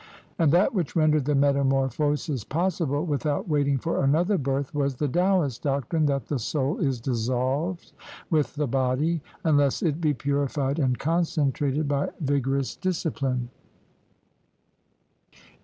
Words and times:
And 0.39 0.51
that 0.51 0.73
which 0.73 0.95
rendered 0.95 1.25
the 1.25 1.35
metamor 1.35 1.89
phosis 1.93 2.43
possible, 2.43 3.05
without 3.05 3.47
waiting 3.47 3.77
for 3.77 4.03
another 4.03 4.39
birth, 4.39 4.73
was 4.73 4.95
the 4.95 5.07
Taoist 5.07 5.61
doctrine 5.61 6.07
that 6.07 6.25
the 6.25 6.39
soul 6.39 6.79
is 6.79 6.99
dissolved 6.99 7.91
with 8.31 8.55
the 8.55 8.65
body, 8.65 9.21
unless 9.43 9.83
it 9.83 10.01
be 10.01 10.15
purified 10.15 10.79
and 10.79 10.97
concentrated 10.97 11.87
by 11.87 12.09
vigorous 12.19 12.75
discipline. 12.75 13.49